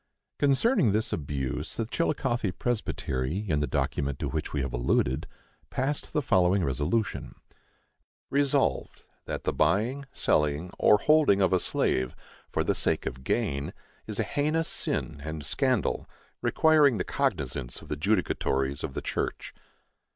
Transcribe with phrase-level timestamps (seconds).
[0.39, 5.27] Concerning this abuse the Chillicothe Presbytery, in the document to which we have alluded,
[5.69, 7.35] passed the following resolution:
[8.31, 12.15] Resolved, That the buying, selling, or holding of a slave,
[12.49, 13.73] for the sake of gain,
[14.07, 16.09] is a heinous sin and scandal,
[16.41, 19.53] requiring the cognizance of the judicatories of the church.